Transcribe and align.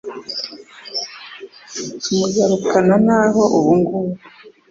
Tumugarukana 2.01 2.95
naho 3.07 3.41
ubu 3.57 3.71
ngubu 3.79 4.15